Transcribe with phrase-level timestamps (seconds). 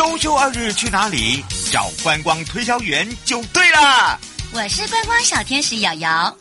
[0.00, 1.44] 周休二日去哪里？
[1.70, 4.18] 找观光推销员就对了。
[4.50, 6.34] 我是观光小天使瑶瑶，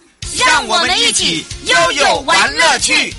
[0.47, 3.13] 让我们一起悠悠玩乐趣。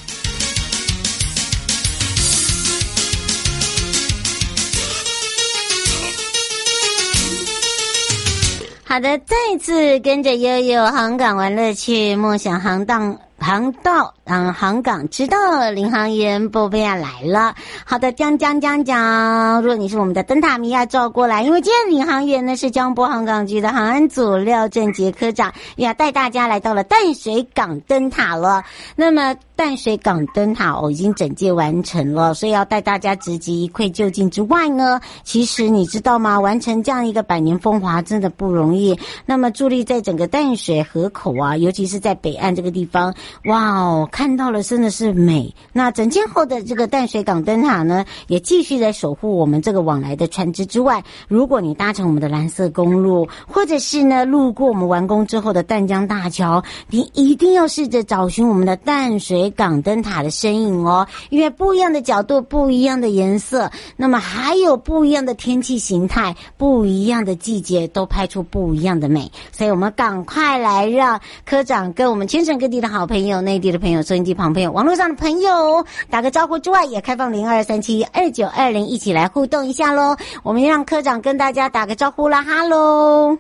[8.82, 14.14] 好的，再次跟着悠悠航港玩乐趣，梦想航荡航道。
[14.25, 17.53] 嗯，航港知道领航员波贝亚来了。
[17.85, 19.61] 好的，讲讲讲讲。
[19.61, 28.63] 如果你是我们的灯塔迷，要照过来，因为今天领航员呢是江波航港局的航安组廖正杰科长，要带大家来到了淡水港灯塔了。
[28.94, 36.38] 那么淡水港灯塔哦，已经整建完成了，所以要带大家直击一窥究竟之外呢，其实你知道吗？
[36.38, 38.97] 完成这样一个百年风华真的不容易。
[39.27, 43.12] 那么伫立在整个淡水河口啊，尤其是在北岸这个地方，
[43.44, 44.08] 哇哦！
[44.11, 45.55] 看到了，真的是美。
[45.72, 51.02] 那整建后的这个淡水港灯塔呢，也继续在守护我们这个往来的船只之外。
[51.28, 61.06] 如果你搭乘我们的蓝色公路，或者是呢路过我们完工之后的淡江大桥，你一定要试着找寻我们的淡水港灯塔的身影哦。
[61.30, 69.30] 因为不一样的角度、不一样的颜色，那么还有不一样的天气形态、不一样的季节，都拍出不一样的美。
[69.52, 74.52] 所以我们赶快来让科长跟我们全省各地的好朋友、内地的朋友、收音机旁。
[74.52, 80.16] 朋友，网络上的朋友打个招呼之外，也开放零二三七二九二零一起来互动一下喽。
[80.42, 83.38] 我们让科长跟大家打个招呼啦，哈喽！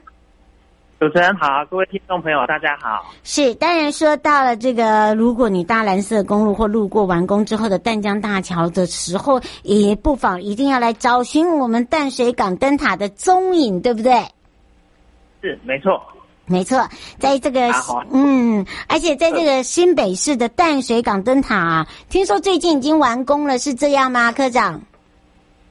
[1.00, 3.10] 主持人好，各位听众朋友大家好。
[3.24, 14.12] 是，当然说到了这个，如果你搭蓝色公路或路过完工之后的淡江大桥的时候，也不妨一定要来找寻我们淡水港灯塔的踪影，对不对？
[15.40, 16.00] 是，没错。
[16.50, 17.70] 没错，在这个
[18.10, 24.82] 嗯，而且在这个新北市的淡水港灯塔啊，听说最近已经完工了，是这样吗，科长？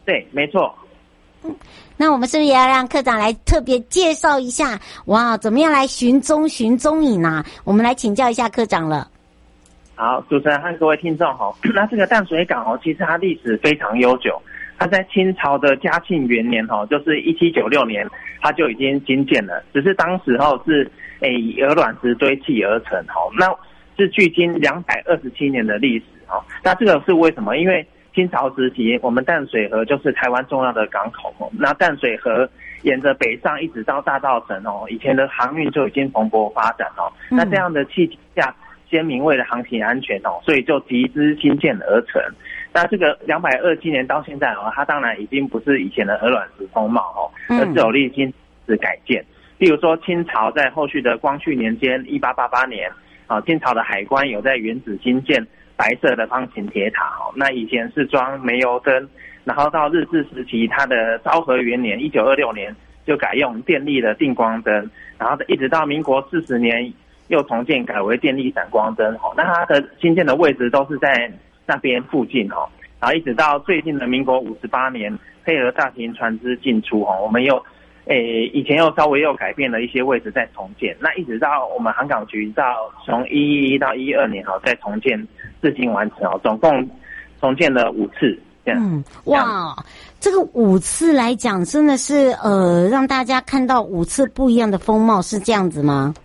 [0.06, 0.74] 对，没错。
[1.44, 1.54] 嗯，
[1.98, 4.80] 那我们是不是也要让科长来特别介绍一下？
[5.06, 7.44] 哇，怎么样来寻踪寻踪影呢？
[7.66, 9.10] 我们来请教一下科长了。
[9.96, 11.54] 好，主持人和各位听众好。
[11.76, 14.42] 那这个淡水港哦，其实它历史非常悠久。
[14.80, 18.08] 它在清朝的嘉庆元年，哈，就是一七九六年，
[18.42, 19.62] 它就已经兴建了。
[19.74, 23.54] 只是当时候是诶以鹅卵石堆砌而成，哈，那
[23.98, 26.42] 是距今两百二十七年的历史，哈。
[26.64, 27.58] 那这个是为什么？
[27.58, 27.86] 因为
[28.16, 32.50] 清朝时期，我们淡水河就是台湾重要的港口，那淡水河
[32.84, 37.12] 沿着北上一直到大稻城，哦，以前的航运就已经蓬勃发展，哦。
[37.30, 38.56] 那这样的契机下，
[38.90, 42.22] 先民为了航行安全，哦，所以就集资兴建而成。
[42.72, 48.32] 那这个两百二十七年到现在哦，它当然已经不是以前的鹅卵石风貌哦，而是有历经
[48.68, 49.26] 是改建。
[49.58, 52.90] 例如说，清朝在后续的光绪年间，一八八八年
[53.28, 57.34] 啊，清朝的海关有在原址新建白色的方形铁塔哦。
[57.36, 59.10] 那以前是装煤油灯，
[59.44, 62.74] 然后到日治时期，它的昭和元年一九二六年
[63.06, 66.94] 就改用电力的定光灯，然后一直到民国四十年
[67.30, 69.34] 又重建改为电力闪光灯哦。
[69.36, 71.32] 那它的新建的位置都是在。
[71.70, 72.68] 那边附近哈，
[73.00, 75.16] 然后一直到最近的民国五十八年，
[75.46, 77.64] 配合大型船只进出哈，我们又
[78.06, 82.64] 诶以前又稍微又改变了一些位置再重建，那一直到我们航港局到
[83.06, 85.28] 从一一一到一二年哈再重建
[85.62, 86.90] 至今完成哦，总共
[87.40, 88.36] 重建了五次
[88.66, 88.82] 这样。
[88.82, 89.76] 嗯，哇，
[90.20, 96.16] 这个五次来讲真的是呃让大家看到五次不一样的风貌，是这样子吗？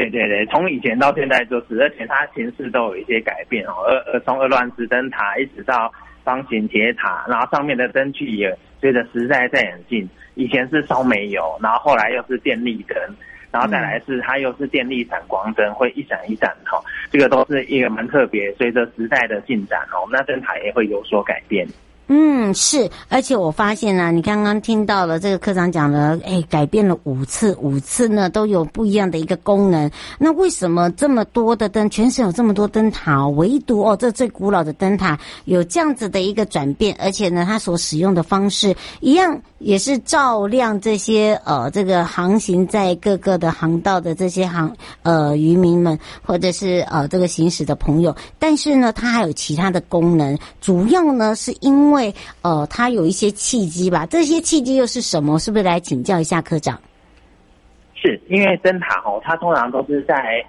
[0.00, 3.72] 对对对，从以前到现在就是，而且它形式都有一些改变哦。
[3.86, 5.92] 而而从鹅卵石灯塔一直到
[6.24, 10.08] 方形铁塔，然后上面的灯具也随着时代在演进。
[10.36, 12.96] 以前是烧煤油，然后后来又是电力灯，
[13.50, 16.80] 然后再来是它又是电力闪光灯，会一闪一闪哈。
[17.10, 21.66] 这个都是一个蛮特别，随着时代的进展哦，那灯塔也会有所改变。
[22.12, 29.88] 嗯，是，而且我发现呢、你刚刚听到了这个科长讲了，哎，改变了五次，五次呢都有不一样的一个功能。
[30.18, 45.96] 那为什么这么多的灯，全省有这么多灯塔，唯独哦这最古老的灯塔有这样子的一个转变，而且呢，它所使用的方式一样，也是照亮这些呃这个航行在各个的航道的这些航呃渔民们，
[46.26, 48.12] 或者是呃这个行驶的朋友。
[48.40, 51.99] 但是呢，它还有其他的功能，主要呢是因为。
[52.00, 54.06] 对，呃，它有一些契机吧？
[54.06, 55.38] 这些契机又是什么？
[55.38, 56.80] 是不是来请教一下科长？
[57.94, 60.42] 是因为灯塔哦，它通常都是在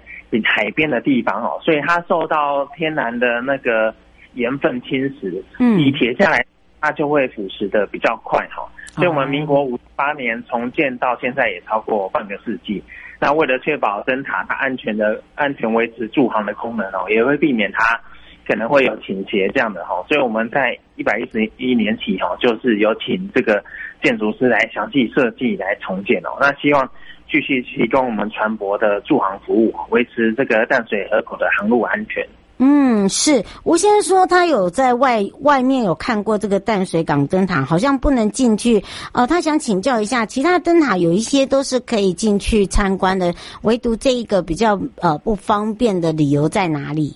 [0.44, 3.94] 海边的地方哦，所以它受到天然的那个
[4.32, 6.42] 盐分侵蚀，嗯，以铁下来，
[6.80, 8.66] 它就会腐蚀的比较快哈。
[8.92, 12.82] 所以我们民国五八年重建到现在也超过半个世纪。
[13.20, 18.00] 那为了确保灯塔它安全的安全维持驻航的功能哦，也会避免它。
[18.46, 23.62] 可能会有倾斜这样的哈，所以我们在一百一十一年起哈，就是有请这个
[24.02, 26.30] 建筑师来详细设计来重建哦。
[26.40, 26.88] 那希望
[27.30, 32.26] 继续提供我们船舶的驻航服务，维持这个淡水河口的航路安全。
[32.64, 38.80] 嗯，是吴先生说他有在外外面有看过这个淡水港灯塔，好像不能进去。
[39.12, 47.12] 呃，他想请教一下，其他灯塔有一些都是可以进去参观的，唯独这一个比较呃不方便的理由在哪里？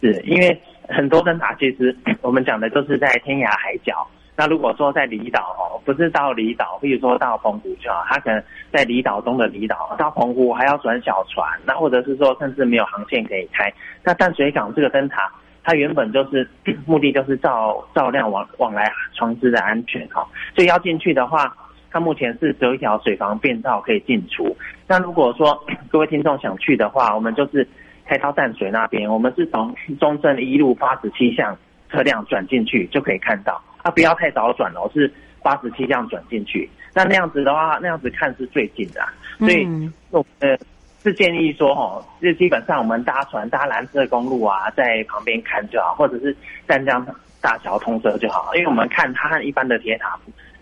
[0.00, 4.06] 是因为很多灯塔其实我们讲的都是在天涯海角。
[4.36, 8.42] 那如果说在离岛哦，不是到离岛，比如说到澎湖就好，它可能
[8.72, 13.70] 在离岛中的离岛到澎湖还要转小船，那或者是说甚至没有航线可以开。
[14.02, 15.30] 那淡水港这个灯塔，
[15.62, 16.48] 它原本就是
[16.86, 21.54] 目的就是照照亮往往来船只的安全哈，所以要进去的话，
[21.90, 24.56] 它目前是只有一条水防便道可以进出。
[24.86, 25.62] 那如果说
[25.92, 27.68] 各位听众想去的话，我们就是。
[28.10, 31.56] 开到淡水那边，我们是从中正一路八十七巷
[31.88, 33.62] 车辆转进去就可以看到。
[33.84, 35.08] 啊，不要太早转哦，是
[35.44, 36.68] 八十七巷转进去。
[36.92, 39.00] 那那样子的话，那样子看是最近的。
[39.38, 39.64] 所以，
[40.10, 40.58] 我呃
[41.04, 46.36] 是建议说，哦，就基本上我们搭船搭蓝色公路啊，在旁边看就好，或者是
[46.66, 47.06] 湛江
[47.40, 48.52] 大桥通车就好。
[48.56, 50.18] 因为我们看它和一般的铁塔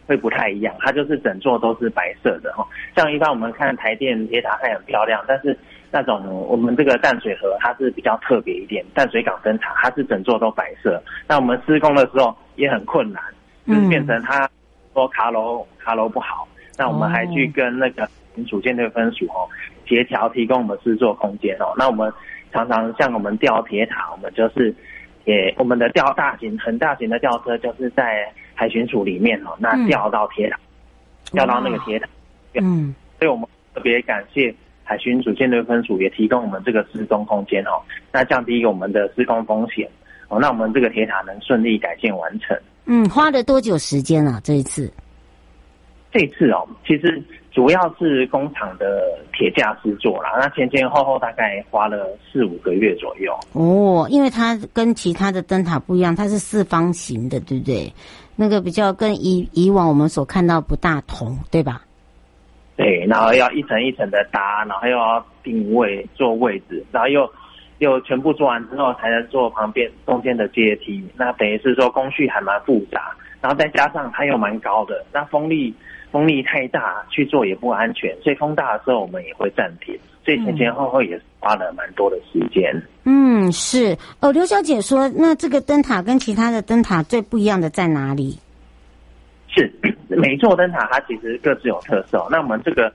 [0.07, 2.63] 会不太一样，它就是整座都是白色的哈。
[2.95, 5.57] 像一般我们看台电铁塔，它也很漂亮，但是。
[5.91, 11.03] 那种我们这个淡水河它是比较特别一点，淡水港灯塔它是整座都白色。
[11.27, 13.23] 那我们施工的时候也很困难，
[13.67, 14.49] 就是变成它
[14.93, 16.47] 说卡楼卡楼不好。
[16.77, 19.49] 那我们还去跟那个民主建队分署哦
[19.87, 21.73] 协调，提供我们制作空间哦。
[21.77, 22.13] 那我们
[22.53, 24.75] 常常像我们吊铁塔，我们就是
[25.25, 30.59] 也我们的吊大型很大型的吊车就是在海巡署里面哦，那吊到铁塔，
[31.33, 32.07] 吊到那个铁塔。
[32.61, 34.55] 嗯，所以我们特别感谢。
[34.89, 37.77] 海巡署舰队分署也提供我们这个施工空间哦，
[38.11, 39.87] 那降低我们的施工风险
[40.29, 42.59] 哦，那我们这个铁塔能顺利改建完成。
[42.87, 44.41] 嗯，花了多久时间啊？
[44.43, 44.91] 这一次？
[46.11, 49.03] 这一次哦，其实主要是工厂的
[49.35, 53.39] 铁架制作啦，那前前后后大概花了四五个月左右。
[53.53, 57.93] 哦，因为它跟其他的灯塔不一样，它是四方形的，对不对？
[58.37, 61.83] 那个比较跟以以往我们所看到不大同，对吧？
[62.79, 67.29] 对，然后要一层一层的搭，然后又要定位做位置，然后又
[67.79, 71.05] 又全部做完之后才能做旁边中间的阶梯。
[71.17, 73.11] 那等于是说工序还蛮复杂，
[73.41, 75.75] 然后再加上它又蛮高的，那风力
[76.13, 79.99] 风力太大去做也不安全，所以风大的时候我们也会暂停。
[80.25, 82.73] 所以前前后后也花了蛮多的时间。
[83.05, 88.39] 嗯，是哦，刘小姐说，那这个灯塔跟其他的灯塔最不一样的在哪里？
[89.59, 89.73] 是
[90.09, 92.27] 每座灯塔它其实各自有特色。
[92.31, 92.93] 那我们这个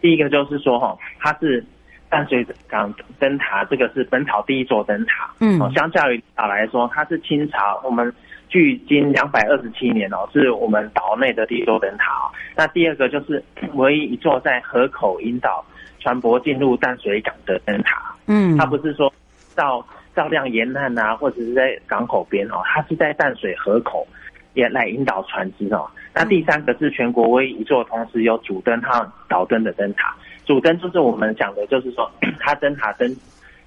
[0.00, 1.64] 第一个就是说哈，它是
[2.08, 5.30] 淡水港灯塔，这个是本岛第一座灯塔。
[5.40, 8.12] 嗯，相较于岛来说，它是清朝我们
[8.48, 12.30] 距今两百二十七年哦，是我们岛内的第一座灯塔。
[12.56, 13.42] 那第二个就是
[13.74, 15.64] 唯一一座在河口引导
[16.00, 18.14] 船舶进入淡水港的灯塔。
[18.26, 19.12] 嗯，它不是说
[19.54, 19.84] 照
[20.14, 24.06] 照亮沿岸啊，或者是在港口边哦，它是在淡水河口。
[24.54, 25.86] 也来引导船只哦。
[26.18, 30.16] 那第三个是全国唯一一座同时有主灯和导灯的灯塔。
[30.46, 32.10] 主灯就是我们讲的，就是说
[32.40, 33.14] 它灯塔灯，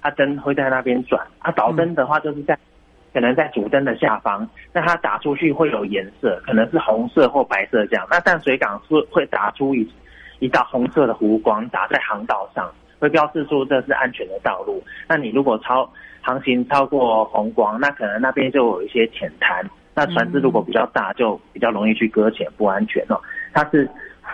[0.02, 1.24] 它灯会在那边转。
[1.38, 2.58] 它导灯的话，就是在
[3.14, 4.48] 可能在主灯的下方。
[4.72, 8.04] 那它打出去会有颜色，可能是红色或白色这样。
[8.10, 9.88] 那淡水港是会打出一
[10.40, 14.82] 一道红色的弧光，打在航道上，会标示出这是安全的道路。
[15.08, 15.88] 那你如果超
[16.20, 19.64] 航行超过红光，那可能那边就有一些浅滩。
[20.00, 23.20] 那船只如果比较大，就比较容易去搁浅，不安全哦。
[23.52, 23.86] 它是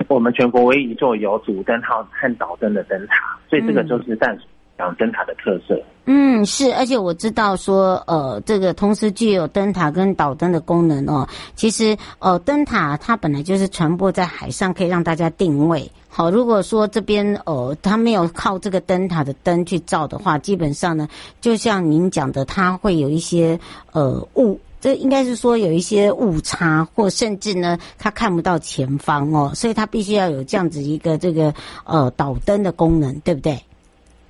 [0.06, 4.44] 我们全国唯一一座有主灯号和导灯的灯塔，所以这个就是淡水
[4.76, 5.76] 港灯塔的特色。
[6.04, 11.26] 嗯，是，而且我知道说，呃，这个同时具有灯塔跟导灯的功能哦。
[11.56, 15.90] 其实，呃，灯塔它本来就是传播在海上可以让大家定位。
[16.08, 21.08] 好，如果说这边呃，它没有靠这个灯塔的灯去照的话，基本上呢，
[21.40, 23.58] 就像您讲的，它会有一些
[23.90, 24.60] 呃雾。
[24.80, 31.52] 这应该是说有一些误差，或甚至呢，他看不到前方哦，所以他必须要有这样子一个这个
[31.84, 33.58] 呃导灯的功能，对不对？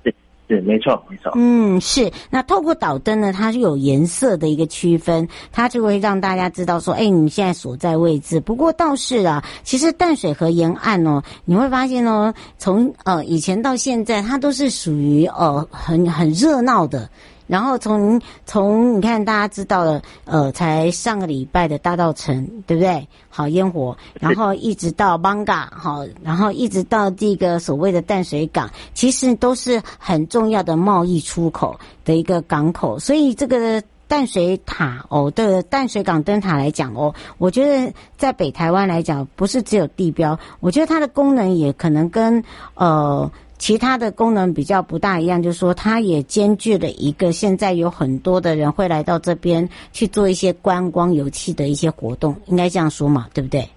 [0.03, 0.13] 对，
[0.47, 1.31] 对，没错，没错。
[1.35, 2.09] 嗯，是。
[2.29, 8.39] 那透过导灯呢，它是有颜色的一个区分，它就会让大家知道说，哎，你现在所在位置。
[8.39, 17.09] 不过倒是啊，其实淡水河沿岸哦，你会发现哦，从呃以前到现在，它都是属于呃很很热闹的。
[17.47, 23.07] 然后从从你看大家知道了，呃，才上个礼拜的大稻埕，对不对？
[23.29, 33.81] 好烟火，然后一直到艋舺，好，然后一直到这个所谓的淡水港，其实都是很重要的贸易出口的一个港口，所以这个。
[34.09, 42.41] 淡水塔哦，对，淡水港灯塔来讲哦，我觉得在北台湾来讲，不是只有地标，我觉得它的功能也可能跟
[42.75, 53.67] 呃其他的功能比较不大一样，就是说它也兼具了一个现在有很多的人会来到这边去做一些观光游憩的一些活动，应该这样说嘛，对不对？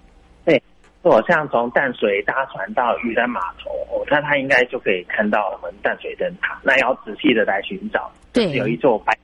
[0.45, 0.61] 对，
[1.01, 9.17] 我像从淡水搭船到渔人码头，哦，那他应该就可以看到我们淡水灯塔，那要仔细的来寻找，对，有一座白。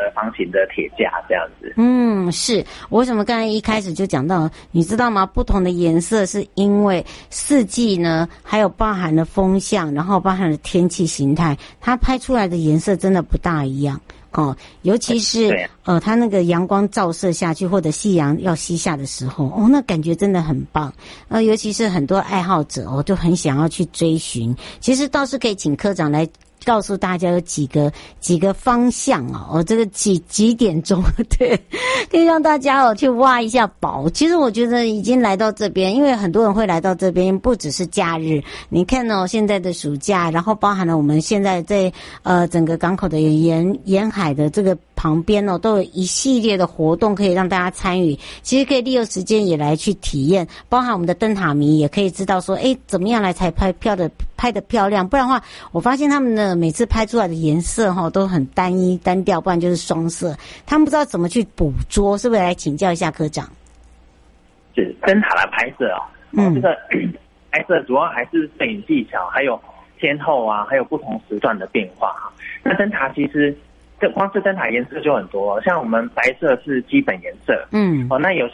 [0.00, 1.74] 呃，方形的铁架这样子。
[1.76, 2.64] 嗯，是。
[2.88, 5.26] 我为什么刚才一开始就讲到，你知道吗？
[5.26, 14.00] 不同的颜色是因为四季呢，还有包含了风向，然后包含了天气形态，它拍出来的颜色真的不大一样
[14.32, 14.56] 哦。
[14.80, 20.90] 尤其是呃，它那个阳光照射下去，或者夕阳要西下的时候，哦，那感觉真的很棒。
[21.28, 24.56] 呃，尤其是很多爱好者哦，就很想要去追寻。
[24.80, 26.26] 其实倒是可以请科长来。
[26.64, 31.02] 告诉大家有几个几个方向哦，哦，这个几几点钟
[31.38, 31.58] 对，
[32.10, 34.08] 可以让大家哦去挖一下宝。
[34.10, 38.42] 其实我觉得已经来到这边，因为很多人会来到这边，不只是假日。
[38.68, 44.76] 你看哦，现在的暑假，然后包含了我们现在在呃整个港口的沿沿海的这个。
[45.00, 48.14] 旁边哦，都有一系列的活动可以让大家参与。
[48.42, 55.08] 其实可以利用时间也来去体验，包含我们的灯塔迷也可以知道说，哎，怎么样来才拍漂的拍的漂亮？
[55.08, 60.36] 不然的话，我发现他们的每次拍出来的颜色哈都很单一单调，不然就是双色。
[60.66, 63.48] 他们不知道怎么去捕捉，是不是来请教一下科长？
[64.74, 66.02] 是灯塔的拍摄哦，
[66.32, 66.76] 嗯，这个
[67.50, 69.60] 拍摄主要还是摄影技巧，还有
[69.98, 72.32] 天后啊，还有不同时段的变化哈。
[72.62, 73.56] 那灯塔其实。
[74.02, 78.48] 这光是灯塔颜色就很多，像我们白色是基本颜色，嗯，哦，那有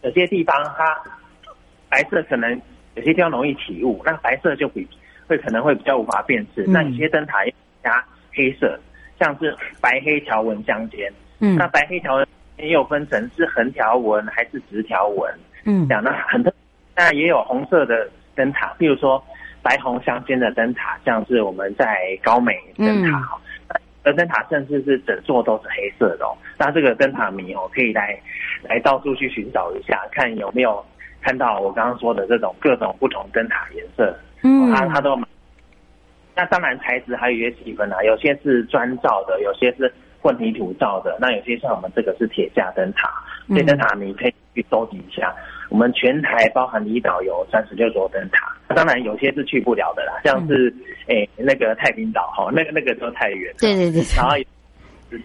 [0.00, 0.98] 有些地方它
[1.90, 2.50] 白色可能
[2.94, 4.88] 有些地方容易起雾，那白色就比
[5.26, 6.62] 会可能会比较无法辨识。
[6.66, 7.44] 嗯、那有些灯塔
[7.82, 8.78] 加黑色，
[9.18, 12.26] 像是白黑条纹相间，嗯，那白黑条纹
[12.58, 15.32] 也有分成是横条纹还是直条纹，
[15.64, 16.52] 嗯，这样那很多，
[16.94, 19.22] 那也有红色的灯塔，比如说
[19.62, 23.18] 白红相间的灯塔，像是我们在高美灯塔。
[23.18, 23.42] 嗯。
[24.06, 28.16] 而灯塔甚至是整座都是黑色的哦，那这个灯塔迷哦，可以来
[28.62, 30.80] 来到处去寻找一下，看有没有
[31.20, 35.18] 看到我刚刚说的这种各种不同灯塔颜色，嗯，他他都，
[36.34, 43.10] 那当然材质还有一些细分啊，有些是砖造的，有些是混凝土造的，那有些像我们这个是铁架灯塔，
[43.54, 45.34] 这灯塔你可以去收集一下。
[45.68, 50.72] 我们全台包含离岛有三十六座灯塔，当然有些是去不了的啦，像是
[51.08, 51.44] 诶、嗯。
[51.44, 54.36] 欸、那个太平岛哈，那个那个都太远，对对对，然后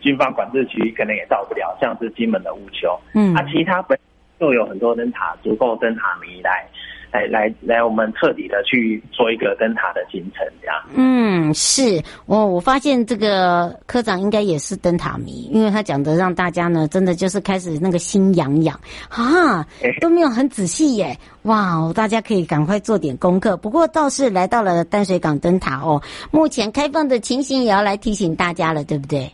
[0.02, 3.98] 军方管制区可能也到不了，像是金门的乌丘，嗯，啊，其他本
[4.40, 6.68] 就有很多灯塔，足够灯塔迷来。
[7.12, 10.76] 来来来，我们彻底的去做一个灯塔的行程，这样。
[10.96, 19.66] 嗯，是我我发现这个科长应该也是灯塔迷，因为他讲的让大家呢，真的就是开始那个心痒痒啊，
[20.00, 21.18] 都没有很仔细耶。
[21.44, 23.58] 哇，大家可以赶快做点功课。
[23.58, 26.02] 不过倒是来到了淡水港灯塔哦，
[26.32, 29.30] 目前开放的情形也要来提醒大家了，对不对？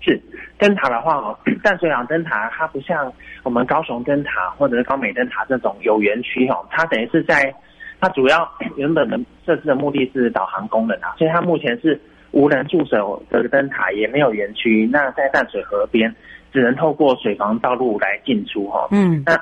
[0.00, 0.20] 是。
[0.58, 3.10] 灯塔的话哦，淡水港灯塔它不像
[3.42, 7.54] 我们高雄灯塔或者是高美灯塔这种有园区哦，它等于是在
[7.98, 11.98] 它主要原本的设置的目的是导航功能啊，所以它目前是
[12.32, 14.86] 无人驻守的灯塔，也没有园区。
[14.92, 16.14] 那在淡水河边，
[16.52, 18.86] 只能透过水防道路来进出哈。
[18.90, 19.32] 嗯，那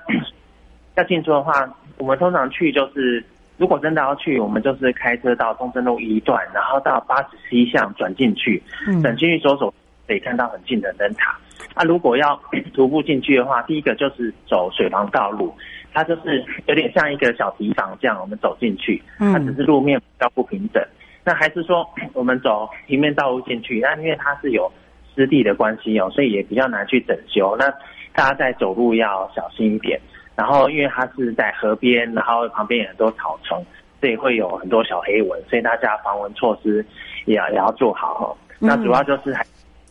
[0.94, 3.24] 要进出的话，我们通常去就是，
[3.56, 8.62] 如果真的要去，我们就是开车到中正路一段，然后到八子西巷转进去，
[9.02, 9.74] 转进去走走。
[10.08, 11.38] 可以看到很近的灯塔。
[11.76, 12.40] 那、啊、如果要
[12.74, 15.54] 徒步进去的话，第一个就是走水防道路，
[15.92, 20.82] 它就是有点像一个小堤防这样，我们走进去，它只是路面比较不平整。
[21.24, 23.78] 那还是说 我们走平面道路进去？
[23.80, 24.72] 那因为它是有
[25.14, 27.54] 湿地的关系哦，所以也比较难去整修。
[27.58, 27.70] 那
[28.12, 30.00] 大家在走路要小心一点。
[30.34, 33.64] 然后因为它是在河边，然后旁边有很多草丛，
[34.00, 36.84] 所以会有很多小黑蚊，所以大家防蚊措施
[37.26, 38.36] 也要也要做好哈。
[38.58, 39.44] 那主要就是还。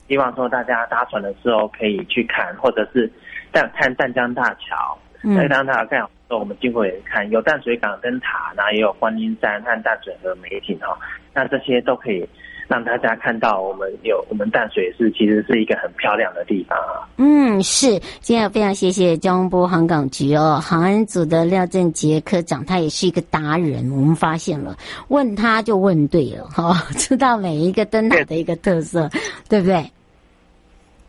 [0.07, 3.11] 希望说大家搭船的时候可以去看，或者是
[3.51, 4.97] 淡看淡江大桥。
[5.23, 10.97] 嗯，淡江大桥看我们经过也看有淡水港灯塔，然后也有观音山和淡水河美景哦。
[11.33, 12.27] 那这些都可以
[12.67, 17.07] 让大家看到我们有我们淡水是其实是一个很漂亮的地方啊。
[17.17, 24.75] 嗯，是，今天非常谢谢交通部航港局哦，航安组的廖正杰科长，他也是一个达人，我们发现了，
[25.07, 29.09] 问他就问对了哈、哦， 知道每一个灯塔的一个特色，
[29.49, 29.91] 对，对不对？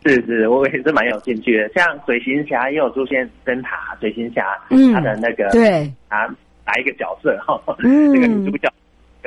[0.05, 1.69] 是是，我也是蛮有兴趣的。
[1.75, 6.25] 像水行侠也有出现灯塔，水行侠，嗯，他的那个对啊，
[6.65, 7.61] 哪一个角色哈？
[7.83, 8.69] 嗯， 这个女主角。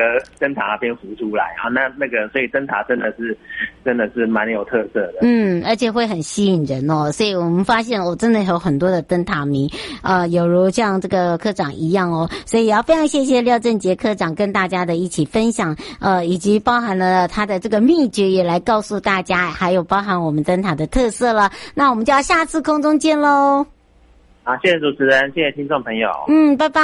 [0.03, 3.37] 呃，灯塔那边浮出来啊，那那个，所以灯塔真的是，
[3.85, 5.19] 真的是蛮有特色的。
[5.23, 7.13] 嗯，而且会很吸引人哦。
[7.13, 9.71] 所以我们发现，我真的有很多的灯塔迷，
[10.03, 12.29] 呃，有如像这个科长一样哦。
[12.45, 21.51] 所以也要非常谢谢廖正杰科长跟大家的一起分享，呃，以及包含了他的这个秘诀也来告诉大家，还有包含我们灯塔的特色了。
[21.75, 23.65] 那我们就要下次空中见喽。
[24.43, 26.11] 好，谢谢主持人，谢谢听众朋友。
[26.27, 26.81] 嗯，拜拜。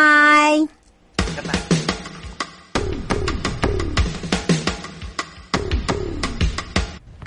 [1.16, 1.77] 拜拜。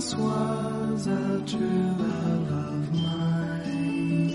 [0.00, 4.30] once was a true love of mine.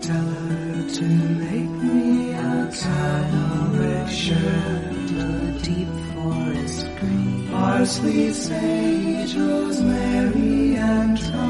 [0.00, 8.32] Tell her to make me a kite of red shirt, a deep forest green, parsley,
[8.32, 11.49] sage, rosemary, and thyme.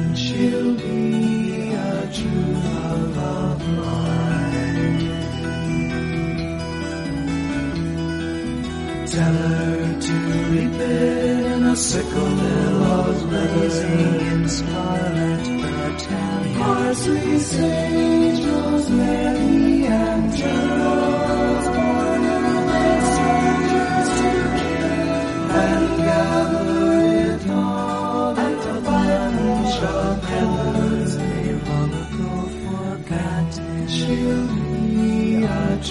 [0.49, 4.97] be a true love of mine.
[9.07, 10.13] Tell her to
[10.51, 15.41] repent in a sickle billows blazing in scarlet.
[16.57, 19.20] Parsley, sage, rosemary.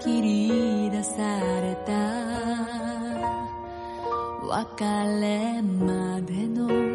[0.00, 1.92] 切り出された。
[4.48, 4.84] 別
[5.20, 6.85] れまでの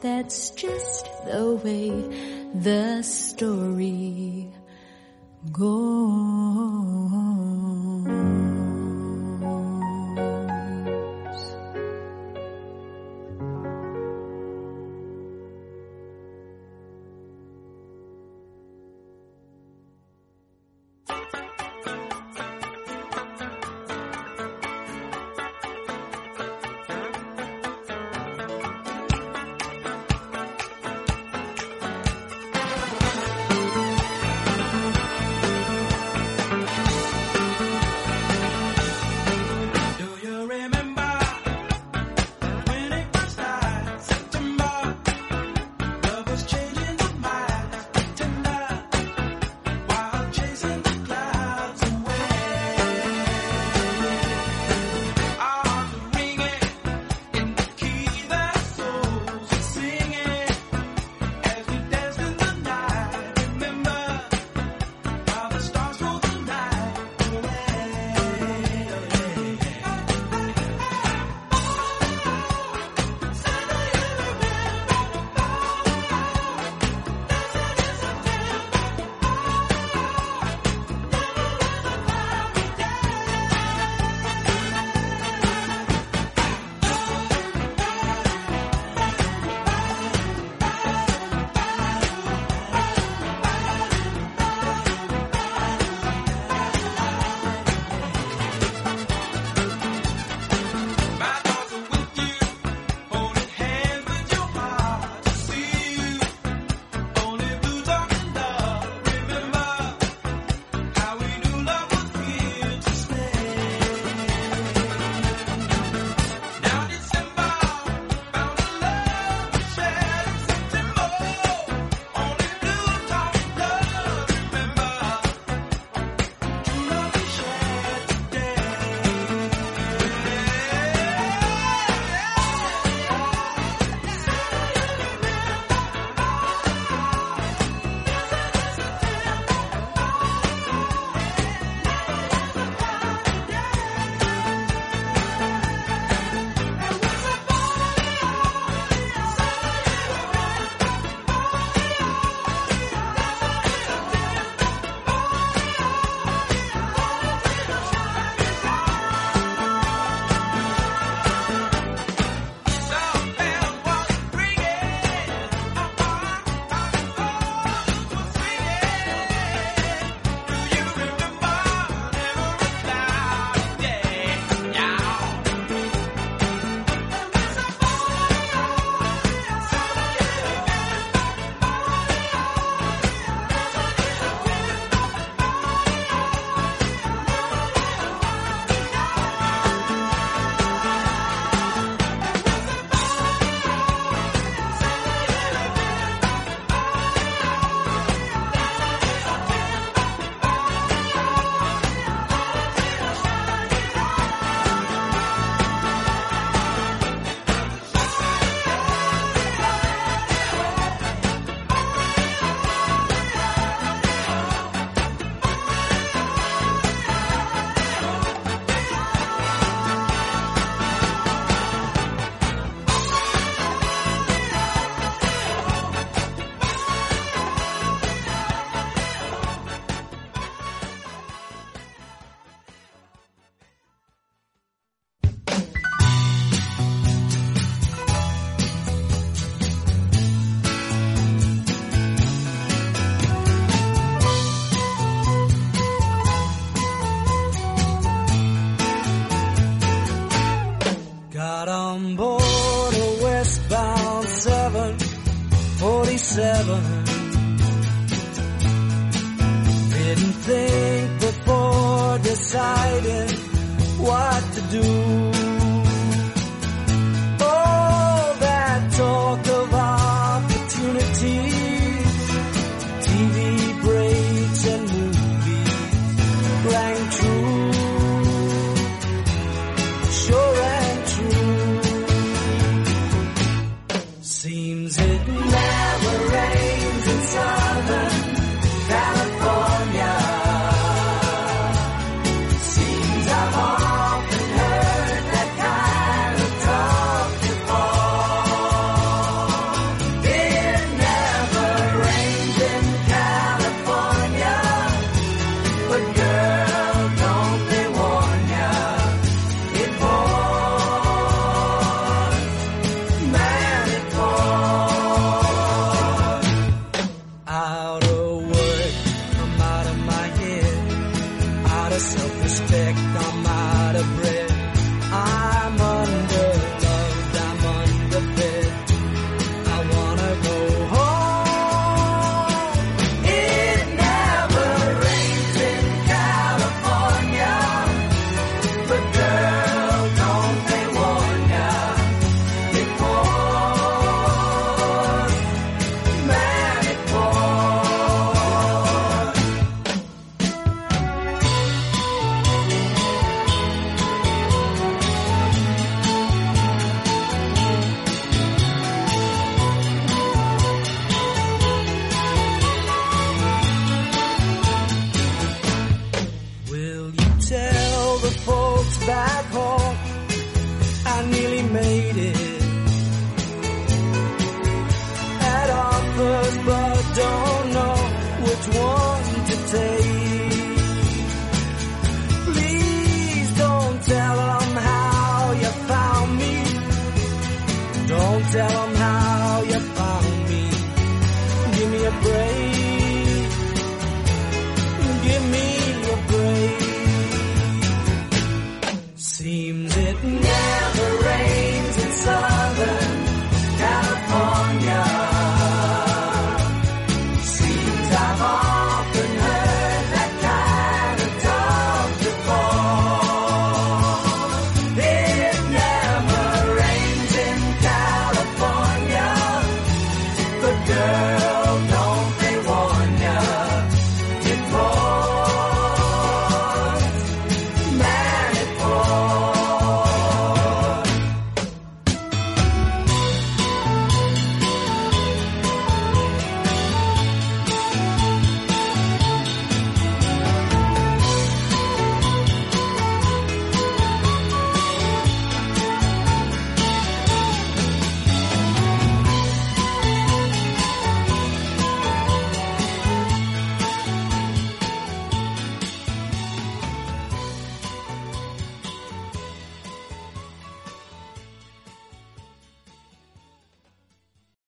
[0.00, 1.90] that's just the way
[2.54, 4.50] the story
[5.52, 6.29] goes.